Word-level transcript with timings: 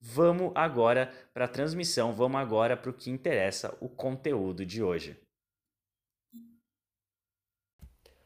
Vamos 0.00 0.52
agora 0.54 1.12
para 1.34 1.44
a 1.44 1.48
transmissão, 1.48 2.14
vamos 2.14 2.40
agora 2.40 2.74
para 2.74 2.90
o 2.90 2.94
que 2.94 3.10
interessa, 3.10 3.76
o 3.80 3.88
conteúdo 3.88 4.64
de 4.64 4.82
hoje. 4.82 5.14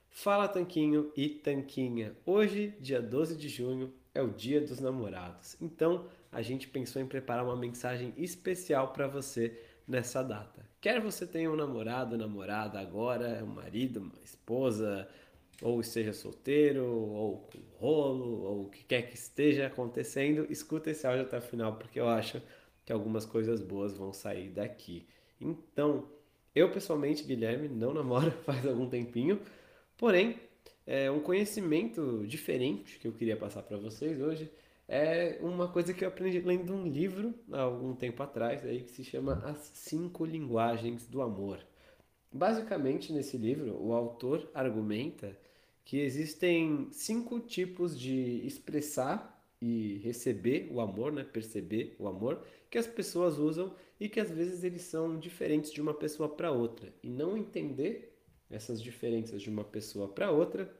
Fala 0.08 0.46
Tanquinho 0.46 1.12
e 1.16 1.28
Tanquinha. 1.28 2.16
Hoje, 2.24 2.76
dia 2.80 3.02
12 3.02 3.36
de 3.36 3.48
junho, 3.48 3.92
é 4.14 4.22
o 4.22 4.30
Dia 4.30 4.60
dos 4.60 4.78
Namorados. 4.78 5.60
Então, 5.60 6.06
a 6.30 6.40
gente 6.40 6.68
pensou 6.68 7.02
em 7.02 7.06
preparar 7.06 7.44
uma 7.44 7.56
mensagem 7.56 8.14
especial 8.16 8.92
para 8.92 9.08
você 9.08 9.60
nessa 9.86 10.22
data. 10.22 10.64
Quer 10.80 11.00
você 11.00 11.26
tenha 11.26 11.50
um 11.50 11.56
namorado, 11.56 12.16
namorada 12.16 12.78
agora, 12.78 13.42
um 13.42 13.48
marido, 13.48 14.00
uma 14.00 14.22
esposa, 14.22 15.08
ou 15.60 15.80
esteja 15.80 16.12
solteiro, 16.12 16.86
ou 16.86 17.38
com 17.38 17.58
rolo, 17.84 18.42
ou 18.42 18.62
o 18.64 18.70
que 18.70 18.84
quer 18.84 19.02
que 19.02 19.14
esteja 19.14 19.66
acontecendo, 19.66 20.46
escuta 20.50 20.90
esse 20.90 21.06
áudio 21.06 21.22
até 21.24 21.38
o 21.38 21.42
final, 21.42 21.76
porque 21.76 22.00
eu 22.00 22.08
acho 22.08 22.40
que 22.84 22.92
algumas 22.92 23.26
coisas 23.26 23.60
boas 23.60 23.96
vão 23.96 24.12
sair 24.12 24.50
daqui. 24.50 25.06
Então, 25.40 26.08
eu 26.54 26.70
pessoalmente, 26.70 27.24
Guilherme, 27.24 27.68
não 27.68 27.92
namoro 27.92 28.30
faz 28.44 28.66
algum 28.66 28.88
tempinho, 28.88 29.40
porém, 29.96 30.38
é 30.86 31.10
um 31.10 31.20
conhecimento 31.20 32.24
diferente 32.26 32.98
que 32.98 33.08
eu 33.08 33.12
queria 33.12 33.36
passar 33.36 33.62
para 33.62 33.76
vocês 33.76 34.20
hoje 34.20 34.50
é 34.88 35.38
uma 35.40 35.68
coisa 35.68 35.94
que 35.94 36.04
eu 36.04 36.08
aprendi 36.08 36.40
lendo 36.40 36.74
um 36.74 36.86
livro 36.86 37.34
há 37.52 37.62
algum 37.62 37.94
tempo 37.94 38.22
atrás 38.22 38.64
aí 38.64 38.82
que 38.82 38.90
se 38.90 39.02
chama 39.02 39.42
As 39.44 39.70
Cinco 39.74 40.24
Linguagens 40.24 41.06
do 41.06 41.22
Amor. 41.22 41.58
Basicamente, 42.30 43.12
nesse 43.12 43.36
livro, 43.38 43.80
o 43.80 43.92
autor 43.92 44.50
argumenta 44.52 45.36
que 45.84 46.00
existem 46.00 46.88
cinco 46.90 47.38
tipos 47.40 47.98
de 47.98 48.46
expressar 48.46 49.34
e 49.60 49.98
receber 49.98 50.68
o 50.70 50.80
amor, 50.80 51.12
né? 51.12 51.24
perceber 51.24 51.94
o 51.98 52.08
amor, 52.08 52.44
que 52.70 52.78
as 52.78 52.86
pessoas 52.86 53.38
usam 53.38 53.74
e 54.00 54.08
que 54.08 54.20
às 54.20 54.30
vezes 54.30 54.64
eles 54.64 54.82
são 54.82 55.18
diferentes 55.18 55.72
de 55.72 55.80
uma 55.80 55.94
pessoa 55.94 56.28
para 56.28 56.50
outra. 56.50 56.92
E 57.02 57.08
não 57.08 57.36
entender 57.36 58.16
essas 58.50 58.82
diferenças 58.82 59.42
de 59.42 59.50
uma 59.50 59.64
pessoa 59.64 60.08
para 60.08 60.30
outra 60.30 60.74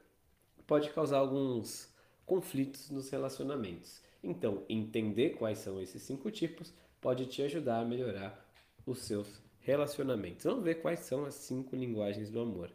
pode 0.67 0.89
causar 0.91 1.19
alguns 1.19 1.93
conflitos 2.25 2.89
nos 2.89 3.09
relacionamentos. 3.09 4.01
Então, 4.23 4.63
entender 4.67 5.31
quais 5.31 5.59
são 5.59 5.79
esses 5.81 6.01
cinco 6.01 6.31
tipos 6.31 6.73
pode 6.99 7.27
te 7.27 7.41
ajudar 7.43 7.81
a 7.81 7.85
melhorar 7.85 8.49
os 8.85 8.99
seus 8.99 9.41
relacionamentos. 9.59 10.45
Vamos 10.45 10.63
ver 10.63 10.75
quais 10.75 11.01
são 11.01 11.25
as 11.25 11.35
cinco 11.35 11.75
linguagens 11.75 12.29
do 12.29 12.39
amor. 12.39 12.71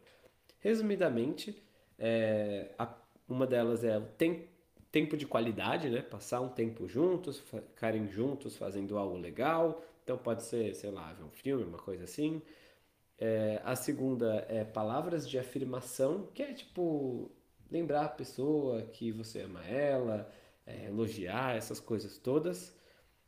Resumidamente, 0.61 1.61
é, 2.01 2.71
a, 2.79 2.93
uma 3.29 3.47
delas 3.47 3.85
é 3.85 3.99
o 3.99 4.07
tem, 4.17 4.49
tempo 4.91 5.17
de 5.17 5.27
qualidade, 5.27 5.89
né? 5.91 6.01
Passar 6.03 6.41
um 6.41 6.49
tempo 6.49 6.89
juntos, 6.89 7.39
ficarem 7.39 8.09
juntos 8.09 8.57
fazendo 8.57 8.99
algo 8.99 9.17
legal. 9.19 9.85
Então 10.03 10.17
pode 10.19 10.43
ser, 10.43 10.75
sei 10.75 10.91
lá, 10.91 11.13
ver 11.13 11.25
um 11.25 11.31
filme, 11.31 11.63
uma 11.65 11.79
coisa 11.79 12.05
assim. 12.05 12.43
É, 13.19 13.61
a 13.65 13.77
segunda 13.77 14.47
é 14.49 14.65
palavras 14.65 15.29
de 15.29 15.39
afirmação, 15.39 16.29
que 16.35 16.43
é 16.43 16.53
tipo 16.55 17.31
lembrar 17.71 18.07
a 18.07 18.09
pessoa 18.09 18.83
que 18.83 19.13
você 19.13 19.43
ama 19.43 19.65
ela, 19.67 20.33
é, 20.67 20.87
elogiar 20.87 21.57
essas 21.57 21.79
coisas 21.79 22.19
todas. 22.19 22.75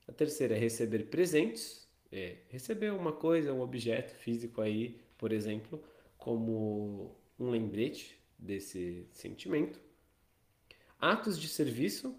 A 0.09 0.13
terceira 0.13 0.57
é 0.57 0.59
receber 0.59 1.05
presentes, 1.05 1.87
é, 2.11 2.37
receber 2.49 2.93
uma 2.93 3.13
coisa, 3.13 3.53
um 3.53 3.61
objeto 3.61 4.15
físico 4.15 4.61
aí, 4.61 4.99
por 5.19 5.31
exemplo, 5.33 5.83
como 6.19 7.15
um 7.39 7.51
lembrete 7.51 8.22
desse 8.43 9.07
sentimento. 9.13 9.81
Atos 10.99 11.39
de 11.39 11.49
serviço, 11.49 12.17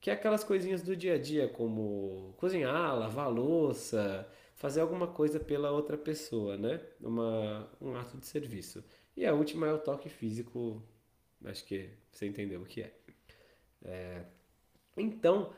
que 0.00 0.10
é 0.10 0.12
aquelas 0.12 0.44
coisinhas 0.44 0.82
do 0.82 0.96
dia 0.96 1.14
a 1.14 1.18
dia, 1.18 1.48
como 1.48 2.34
cozinhar, 2.36 2.98
lavar 2.98 3.30
louça, 3.30 4.28
fazer 4.54 4.80
alguma 4.80 5.06
coisa 5.06 5.38
pela 5.38 5.70
outra 5.70 5.98
pessoa, 5.98 6.56
né? 6.56 6.80
Uma, 7.00 7.68
um 7.80 7.94
ato 7.94 8.16
de 8.16 8.26
serviço. 8.26 8.84
E 9.16 9.26
a 9.26 9.34
última 9.34 9.66
é 9.66 9.72
o 9.72 9.78
toque 9.78 10.08
físico, 10.08 10.82
acho 11.44 11.64
que 11.64 11.90
você 12.12 12.26
entendeu 12.26 12.62
o 12.62 12.66
que 12.66 12.82
é. 12.82 12.94
é 13.84 14.24
então, 14.96 15.52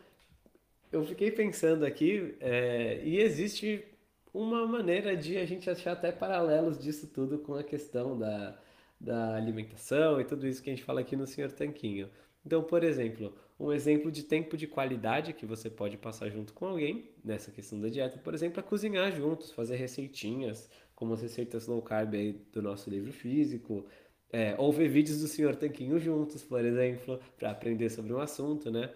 eu 0.90 1.04
fiquei 1.04 1.30
pensando 1.30 1.84
aqui 1.84 2.36
é, 2.40 3.00
e 3.04 3.20
existe 3.20 3.84
uma 4.32 4.66
maneira 4.66 5.16
de 5.16 5.36
a 5.38 5.44
gente 5.44 5.68
achar 5.70 5.92
até 5.92 6.10
paralelos 6.12 6.78
disso 6.78 7.06
tudo 7.08 7.38
com 7.38 7.54
a 7.54 7.62
questão 7.62 8.18
da, 8.18 8.58
da 9.00 9.36
alimentação 9.36 10.20
e 10.20 10.24
tudo 10.24 10.46
isso 10.46 10.62
que 10.62 10.70
a 10.70 10.74
gente 10.74 10.84
fala 10.84 11.00
aqui 11.00 11.16
no 11.16 11.26
Senhor 11.26 11.52
Tanquinho. 11.52 12.10
Então, 12.44 12.62
por 12.62 12.82
exemplo, 12.82 13.34
um 13.58 13.72
exemplo 13.72 14.10
de 14.10 14.22
tempo 14.22 14.56
de 14.56 14.66
qualidade 14.66 15.32
que 15.32 15.44
você 15.44 15.68
pode 15.68 15.96
passar 15.96 16.30
junto 16.30 16.52
com 16.52 16.66
alguém 16.66 17.10
nessa 17.24 17.50
questão 17.50 17.80
da 17.80 17.88
dieta, 17.88 18.18
por 18.18 18.34
exemplo, 18.34 18.60
é 18.60 18.62
cozinhar 18.62 19.12
juntos, 19.12 19.52
fazer 19.52 19.76
receitinhas, 19.76 20.68
como 20.94 21.14
as 21.14 21.22
receitas 21.22 21.66
low 21.66 21.82
carb 21.82 22.14
do 22.52 22.62
nosso 22.62 22.88
livro 22.90 23.12
físico, 23.12 23.86
é, 24.30 24.54
ou 24.58 24.72
ver 24.72 24.88
vídeos 24.88 25.20
do 25.20 25.28
Senhor 25.28 25.56
Tanquinho 25.56 25.98
juntos, 25.98 26.42
por 26.44 26.64
exemplo, 26.64 27.20
para 27.38 27.50
aprender 27.50 27.90
sobre 27.90 28.12
um 28.12 28.20
assunto, 28.20 28.70
né? 28.70 28.92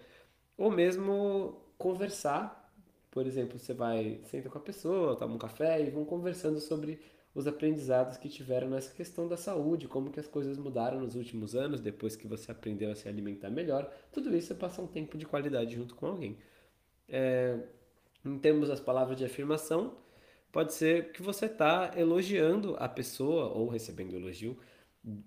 Ou 0.57 0.71
mesmo 0.71 1.61
conversar. 1.77 2.61
Por 3.11 3.27
exemplo, 3.27 3.59
você 3.59 3.73
vai, 3.73 4.19
senta 4.25 4.49
com 4.49 4.57
a 4.57 4.61
pessoa, 4.61 5.15
toma 5.15 5.35
um 5.35 5.37
café 5.37 5.81
e 5.85 5.89
vão 5.89 6.05
conversando 6.05 6.59
sobre 6.59 6.99
os 7.35 7.47
aprendizados 7.47 8.17
que 8.17 8.29
tiveram 8.29 8.69
nessa 8.69 8.93
questão 8.93 9.27
da 9.27 9.35
saúde, 9.35 9.87
como 9.87 10.11
que 10.11 10.19
as 10.19 10.27
coisas 10.27 10.57
mudaram 10.57 10.99
nos 10.99 11.15
últimos 11.15 11.55
anos, 11.55 11.81
depois 11.81 12.15
que 12.15 12.27
você 12.27 12.51
aprendeu 12.51 12.91
a 12.91 12.95
se 12.95 13.07
alimentar 13.07 13.49
melhor. 13.49 13.91
Tudo 14.11 14.35
isso 14.35 14.53
é 14.53 14.55
passar 14.55 14.83
um 14.83 14.87
tempo 14.87 15.17
de 15.17 15.25
qualidade 15.25 15.75
junto 15.75 15.95
com 15.95 16.05
alguém. 16.05 16.37
É, 17.09 17.57
em 18.23 18.37
termos 18.37 18.69
das 18.69 18.79
palavras 18.79 19.17
de 19.17 19.25
afirmação, 19.25 19.97
pode 20.51 20.73
ser 20.73 21.11
que 21.11 21.23
você 21.23 21.47
está 21.47 21.91
elogiando 21.97 22.75
a 22.77 22.87
pessoa 22.87 23.45
ou 23.49 23.67
recebendo 23.67 24.15
elogio 24.15 24.57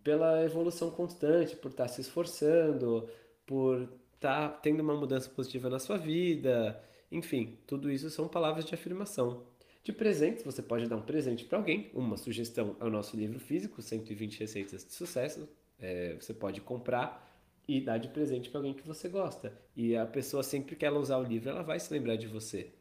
pela 0.05 0.43
evolução 0.45 0.91
constante, 0.91 1.57
por 1.57 1.71
estar 1.73 1.85
tá 1.85 1.89
se 1.89 2.01
esforçando, 2.01 3.09
por 3.45 3.89
tá 4.21 4.49
tendo 4.49 4.81
uma 4.81 4.95
mudança 4.95 5.29
positiva 5.29 5.69
na 5.69 5.81
sua 5.81 5.99
vida. 5.99 6.81
Enfim, 7.11 7.59
tudo 7.67 7.91
isso 7.91 8.09
são 8.11 8.29
palavras 8.29 8.65
de 8.65 8.75
afirmação. 8.75 9.45
De 9.87 9.93
presentes, 9.93 10.43
você 10.43 10.61
pode 10.61 10.89
dar 10.89 10.97
um 10.97 11.03
presente 11.03 11.45
para 11.45 11.59
alguém. 11.59 11.93
Uma 11.95 12.17
sugestão 12.17 12.75
é 12.81 12.85
o 12.85 12.91
nosso 12.91 13.17
livro 13.17 13.39
físico, 13.39 13.81
120 13.81 14.41
Receitas 14.41 14.85
de 14.85 14.93
Sucesso. 14.93 15.49
É, 15.79 16.17
você 16.21 16.35
pode 16.35 16.61
comprar 16.61 17.41
e 17.69 17.81
dar 17.81 17.99
de 17.99 18.09
presente 18.09 18.51
para 18.51 18.59
alguém 18.59 18.75
que 18.75 18.85
você 18.85 19.09
gosta. 19.09 19.57
E 19.77 19.95
a 19.95 20.05
pessoa, 20.05 20.43
sempre 20.43 20.75
que 20.75 20.85
ela 20.85 20.99
usar 20.99 21.19
o 21.19 21.23
livro, 21.23 21.51
ela 21.51 21.63
vai 21.63 21.79
se 21.79 21.95
lembrar 21.95 22.17
de 22.17 22.27
você. 22.27 22.73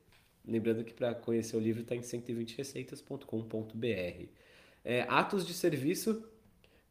Lembrando 0.44 0.84
que 0.84 0.96
para 0.96 1.14
conhecer 1.14 1.56
o 1.56 1.60
livro 1.60 1.84
está 1.84 1.96
em 1.96 2.02
120receitas.com.br. 2.02 4.26
É, 4.84 5.02
atos 5.02 5.46
de 5.46 5.54
serviço 5.54 6.28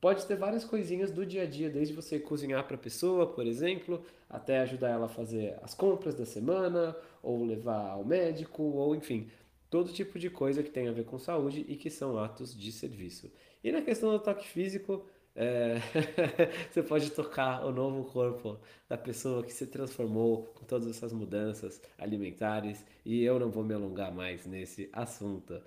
pode 0.01 0.25
ter 0.27 0.37
várias 0.37 0.65
coisinhas 0.65 1.11
do 1.11 1.27
dia 1.27 1.43
a 1.43 1.47
dia, 1.47 1.69
desde 1.69 1.93
você 1.93 2.21
cozinhar 2.21 2.65
para 2.69 2.77
a 2.77 2.79
pessoa, 2.79 3.27
por 3.27 3.49
exemplo, 3.49 4.07
até 4.31 4.61
ajudar 4.61 4.91
ela 4.91 5.07
a 5.07 5.09
fazer 5.09 5.59
as 5.61 5.75
compras 5.75 6.15
da 6.15 6.25
semana, 6.25 6.97
ou 7.21 7.45
levar 7.45 7.91
ao 7.91 8.05
médico, 8.05 8.63
ou 8.63 8.95
enfim, 8.95 9.29
todo 9.75 9.93
tipo 9.93 10.21
de 10.21 10.31
coisa 10.31 10.63
que 10.63 10.71
tem 10.71 10.87
a 10.87 10.93
ver 10.93 11.05
com 11.05 11.19
saúde 11.19 11.67
e 11.67 11.75
que 11.75 11.91
são 11.91 12.17
atos 12.17 12.57
de 12.57 12.71
serviço. 12.71 13.29
E 13.65 13.73
na 13.73 13.83
questão 13.83 14.13
do 14.13 14.21
toque 14.21 14.47
físico, 14.47 15.05
é... 15.35 15.81
você 16.71 16.81
pode 16.81 17.11
tocar 17.11 17.67
o 17.67 17.73
novo 17.73 18.05
corpo 18.05 18.57
da 18.89 18.97
pessoa 18.97 19.43
que 19.43 19.53
se 19.53 19.67
transformou 19.67 20.45
com 20.55 20.65
todas 20.65 20.87
essas 20.87 21.13
mudanças 21.13 21.83
alimentares 21.99 22.87
e 23.05 23.25
eu 23.25 23.37
não 23.41 23.51
vou 23.51 23.65
me 23.65 23.75
alongar 23.75 24.15
mais 24.15 24.47
nesse 24.47 24.89
assunto. 24.93 25.61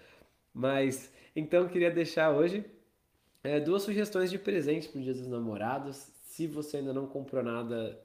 Mas 0.54 1.12
então 1.36 1.68
queria 1.68 1.92
deixar 1.92 2.32
hoje 2.32 2.64
é, 3.44 3.60
duas 3.60 3.84
sugestões 3.84 4.32
de 4.32 4.40
presente 4.40 4.88
para 4.88 5.02
o 5.02 5.04
Dia 5.04 5.14
dos 5.16 5.28
Namorados. 5.28 6.14
Se 6.24 6.48
você 6.48 6.78
ainda 6.78 6.94
não 6.94 7.08
comprou 7.08 7.44
nada, 7.44 8.02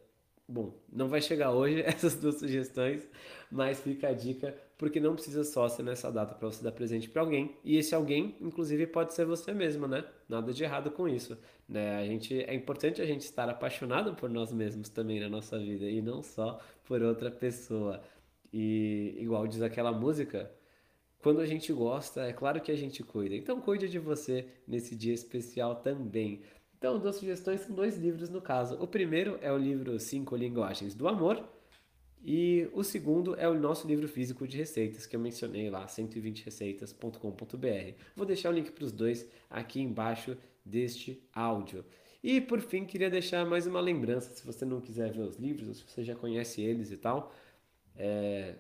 bom, 0.49 0.75
não 0.93 1.09
vai 1.09 1.21
chegar 1.21 1.53
hoje 1.53 1.81
essas 1.87 2.17
duas 2.17 2.41
sugestões, 2.41 3.07
mas 3.49 3.79
fica 3.79 4.09
a 4.09 4.13
dica 4.13 4.53
porque 4.83 4.99
não 4.99 5.15
precisa 5.15 5.45
só 5.45 5.69
ser 5.69 5.85
nessa 5.85 6.11
data 6.11 6.35
para 6.35 6.51
você 6.51 6.61
dar 6.61 6.73
presente 6.73 7.09
para 7.09 7.23
alguém. 7.23 7.57
E 7.63 7.77
esse 7.77 7.95
alguém, 7.95 8.35
inclusive, 8.41 8.85
pode 8.89 9.15
ser 9.15 9.25
você 9.25 9.55
mesmo, 9.55 9.87
né? 9.87 10.05
Nada 10.29 10.53
de 10.53 10.65
errado 10.65 10.91
com 10.91 11.09
isso. 11.09 11.39
Né? 11.69 11.99
A 11.99 12.05
gente, 12.05 12.43
é 12.43 12.53
importante 12.53 13.01
a 13.01 13.07
gente 13.07 13.21
estar 13.21 13.49
apaixonado 13.49 14.13
por 14.17 14.29
nós 14.29 14.53
mesmos 14.53 14.89
também 14.89 15.21
na 15.21 15.29
nossa 15.29 15.57
vida 15.57 15.89
e 15.89 16.03
não 16.03 16.21
só 16.21 16.59
por 16.85 17.01
outra 17.01 17.31
pessoa. 17.31 18.03
E 18.53 19.15
igual 19.21 19.47
diz 19.47 19.63
aquela 19.63 19.93
música, 19.93 20.51
quando 21.23 21.41
a 21.41 21.47
gente 21.47 21.73
gosta, 21.73 22.23
é 22.23 22.33
claro 22.33 22.61
que 22.61 22.73
a 22.73 22.77
gente 22.77 23.05
cuida. 23.05 23.37
Então 23.37 23.61
cuide 23.61 23.89
de 23.89 24.01
você 24.01 24.49
nesse 24.67 24.97
dia 24.97 25.15
especial 25.15 25.77
também. 25.77 26.43
Então, 26.77 26.99
duas 26.99 27.15
sugestões 27.15 27.61
são 27.61 27.77
dois 27.77 27.97
livros 27.97 28.29
no 28.29 28.43
caso. 28.43 28.77
O 28.83 28.89
primeiro 28.89 29.39
é 29.43 29.53
o 29.53 29.57
livro 29.57 29.97
Cinco 30.01 30.35
Linguagens 30.35 30.93
do 30.93 31.07
Amor 31.07 31.41
e 32.25 32.69
o 32.73 32.85
segundo 32.85 33.35
é 33.35 33.49
o 33.49 33.55
nosso 33.55 33.89
livro 33.89 34.07
físico 34.07 34.47
de 34.47 34.57
receitas, 34.57 35.07
que 35.07 35.17
eu 35.17 35.21
mencionei 35.21 35.69
lá, 35.69 35.87
120receitas.com.br. 35.87 37.95
Vou 38.15 38.25
deixar 38.25 38.51
o 38.51 38.53
link 38.53 38.71
para 38.71 38.85
os 38.85 38.93
dois 38.93 39.29
aqui 39.51 39.81
embaixo 39.81 40.37
deste 40.65 41.21
áudio. 41.35 41.85
E 42.23 42.41
por 42.41 42.61
fim, 42.61 42.85
queria 42.85 43.11
deixar 43.11 43.45
mais 43.45 43.67
uma 43.67 43.81
lembrança, 43.81 44.33
se 44.33 44.47
você 44.47 44.65
não 44.65 44.81
quiser 44.81 45.13
ver 45.13 45.23
os 45.23 45.35
livros, 45.37 45.67
ou 45.67 45.75
se 45.75 45.83
você 45.83 46.05
já 46.05 46.15
conhece 46.15 46.63
eles 46.63 46.93
e 46.93 46.97
tal, 46.97 47.35
é... 47.97 48.55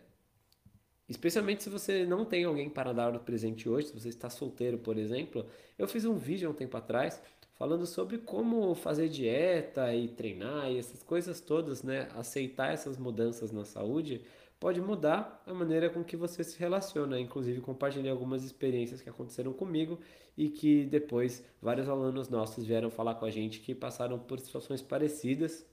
especialmente 1.08 1.62
se 1.62 1.70
você 1.70 2.04
não 2.04 2.24
tem 2.24 2.42
alguém 2.42 2.68
para 2.68 2.92
dar 2.92 3.14
o 3.14 3.20
presente 3.20 3.68
hoje, 3.68 3.86
se 3.88 3.94
você 3.94 4.08
está 4.08 4.28
solteiro, 4.28 4.78
por 4.78 4.98
exemplo, 4.98 5.46
eu 5.78 5.86
fiz 5.86 6.04
um 6.04 6.16
vídeo 6.16 6.48
há 6.48 6.50
um 6.50 6.54
tempo 6.54 6.76
atrás 6.76 7.22
falando 7.62 7.86
sobre 7.86 8.18
como 8.18 8.74
fazer 8.74 9.08
dieta 9.08 9.94
e 9.94 10.08
treinar 10.08 10.68
e 10.68 10.78
essas 10.78 11.00
coisas 11.00 11.40
todas, 11.40 11.84
né? 11.84 12.08
Aceitar 12.16 12.72
essas 12.72 12.98
mudanças 12.98 13.52
na 13.52 13.64
saúde 13.64 14.20
pode 14.58 14.80
mudar 14.80 15.40
a 15.46 15.54
maneira 15.54 15.88
com 15.88 16.02
que 16.02 16.16
você 16.16 16.42
se 16.42 16.58
relaciona. 16.58 17.20
Inclusive, 17.20 17.60
compartilhei 17.60 18.10
algumas 18.10 18.42
experiências 18.42 19.00
que 19.00 19.08
aconteceram 19.08 19.52
comigo 19.52 20.00
e 20.36 20.48
que 20.48 20.84
depois 20.86 21.44
vários 21.62 21.88
alunos 21.88 22.28
nossos 22.28 22.66
vieram 22.66 22.90
falar 22.90 23.14
com 23.14 23.26
a 23.26 23.30
gente 23.30 23.60
que 23.60 23.76
passaram 23.76 24.18
por 24.18 24.40
situações 24.40 24.82
parecidas 24.82 25.64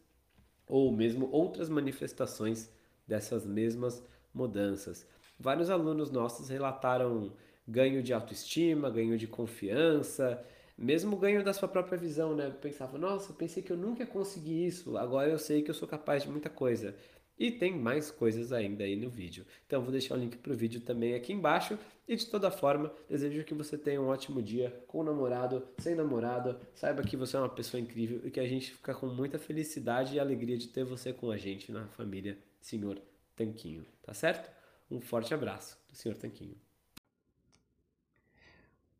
ou 0.68 0.92
mesmo 0.92 1.28
outras 1.32 1.70
manifestações 1.70 2.72
dessas 3.08 3.48
mesmas 3.48 4.06
mudanças. 4.32 5.08
Vários 5.40 5.72
alunos 5.72 6.12
nossos 6.12 6.50
relataram 6.50 7.34
ganho 7.68 8.04
de 8.04 8.14
autoestima, 8.14 8.92
ganho 8.92 9.18
de 9.18 9.26
confiança 9.26 10.40
mesmo 10.80 11.18
ganho 11.18 11.44
da 11.44 11.54
sua 11.54 11.68
própria 11.68 11.98
visão, 11.98 12.36
né? 12.36 12.48
Eu 12.48 12.54
pensava, 12.54 12.98
nossa, 12.98 13.34
pensei 13.34 13.62
que 13.62 13.72
eu 13.72 13.78
nunca 13.78 14.04
ia 14.04 14.08
conseguir 14.08 14.66
isso, 14.66 14.98
agora 14.98 15.30
eu 15.30 15.38
sei 15.38 15.62
que 15.62 15.70
eu 15.70 15.76
sou 15.76 15.88
capaz 15.88 16.24
de 16.24 16.30
muita 16.30 16.50
coisa. 16.50 16.96
E 17.38 17.50
tem 17.50 17.74
mais 17.74 18.12
coisas 18.12 18.52
ainda 18.52 18.84
aí 18.84 18.98
no 18.98 19.10
vídeo. 19.10 19.46
Então 19.66 19.82
vou 19.82 19.92
deixar 19.92 20.16
o 20.16 20.18
link 20.18 20.38
para 20.38 20.52
o 20.52 20.56
vídeo 20.56 20.82
também 20.82 21.16
aqui 21.16 21.32
embaixo. 21.32 21.80
E 22.06 22.16
de 22.16 22.26
toda 22.26 22.52
forma, 22.52 22.92
desejo 23.08 23.46
que 23.46 23.54
você 23.54 23.78
tenha 23.78 24.02
um 24.02 24.08
ótimo 24.08 24.42
dia 24.42 24.84
com 24.88 25.00
o 25.00 25.04
namorado, 25.04 25.66
sem 25.78 25.96
namorado. 25.96 26.60
Saiba 26.76 27.02
que 27.02 27.16
você 27.16 27.38
é 27.38 27.40
uma 27.40 27.48
pessoa 27.48 27.80
incrível 27.80 28.20
e 28.26 28.32
que 28.32 28.42
a 28.42 28.48
gente 28.48 28.72
fica 28.72 28.94
com 28.94 29.08
muita 29.08 29.40
felicidade 29.40 30.16
e 30.16 30.20
alegria 30.20 30.58
de 30.58 30.68
ter 30.68 30.84
você 30.84 31.14
com 31.14 31.32
a 31.32 31.38
gente 31.38 31.72
na 31.72 31.88
família 31.88 32.38
Senhor 32.60 33.02
Tanquinho. 33.38 33.86
Tá 34.02 34.14
certo? 34.14 34.52
Um 34.92 35.00
forte 35.00 35.34
abraço 35.34 35.78
do 35.90 35.96
Senhor 35.96 36.18
Tanquinho. 36.18 36.58